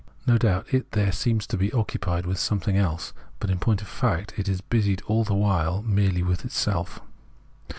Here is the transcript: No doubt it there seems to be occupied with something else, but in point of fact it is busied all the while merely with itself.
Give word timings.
No 0.25 0.39
doubt 0.39 0.73
it 0.73 0.93
there 0.93 1.11
seems 1.11 1.45
to 1.45 1.57
be 1.57 1.71
occupied 1.73 2.25
with 2.25 2.39
something 2.39 2.75
else, 2.75 3.13
but 3.39 3.51
in 3.51 3.59
point 3.59 3.83
of 3.83 3.87
fact 3.87 4.33
it 4.35 4.49
is 4.49 4.59
busied 4.59 5.03
all 5.05 5.23
the 5.23 5.35
while 5.35 5.83
merely 5.83 6.23
with 6.23 6.43
itself. 6.43 6.99